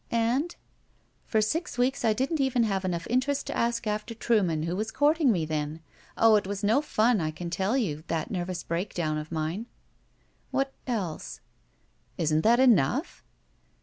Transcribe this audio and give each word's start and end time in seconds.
"And?" 0.09 0.55
"For 1.27 1.41
six 1.41 1.77
weeks 1.77 2.03
I 2.03 2.11
didn't 2.13 2.39
even 2.41 2.63
have 2.63 2.83
enough 2.83 3.05
interest 3.07 3.45
to 3.45 3.55
ask 3.55 3.85
after 3.85 4.15
Truman, 4.15 4.63
who 4.63 4.75
was 4.75 4.89
courting 4.89 5.31
me 5.31 5.45
then. 5.45 5.79
Oh, 6.17 6.37
it 6.37 6.47
was 6.47 6.63
no 6.63 6.81
fun, 6.81 7.21
I 7.21 7.29
can 7.29 7.51
tell 7.51 7.77
you, 7.77 8.03
that 8.07 8.31
nervous 8.31 8.63
break 8.63 8.95
down 8.95 9.19
of 9.19 9.29
ipine!" 9.29 9.29
??9 9.29 9.33
/ 9.33 9.55
GUILTY 9.57 9.67
''What— 10.49 10.73
else?" 10.91 11.41
"Isn't 12.17 12.41
that 12.41 12.59
enough?" 12.59 13.23